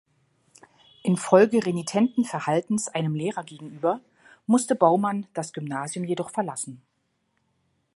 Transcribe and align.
Infolge 1.03 1.63
renitenten 1.63 2.25
Verhaltens 2.25 2.87
einem 2.87 3.13
Lehrer 3.13 3.43
gegenüber 3.43 4.01
musste 4.47 4.73
Baumann 4.73 5.27
das 5.35 5.53
Gymnasium 5.53 6.05
jedoch 6.05 6.31
verlassen. 6.31 6.81